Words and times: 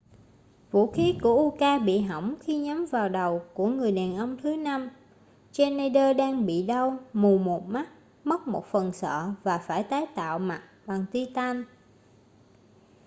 vũ 0.71 0.87
khí 0.91 1.15
của 1.23 1.33
uka 1.43 1.79
bị 1.79 1.99
hỏng 2.01 2.35
khi 2.41 2.57
nhắm 2.57 2.85
vào 2.85 3.09
đầu 3.09 3.41
của 3.53 3.67
người 3.67 3.91
đàn 3.91 4.17
ông 4.17 4.37
thứ 4.43 4.55
năm 4.55 4.89
schneider 5.51 6.17
đang 6.17 6.45
bị 6.45 6.63
đau 6.63 6.97
mù 7.13 7.37
một 7.37 7.65
mắt 7.67 7.87
mất 8.23 8.47
một 8.47 8.65
phần 8.71 8.93
sọ 8.93 9.23
và 9.43 9.57
phải 9.57 9.83
tái 9.83 10.07
tạo 10.15 10.39
mặt 10.39 10.61
bằng 10.85 11.05
titan 11.11 11.65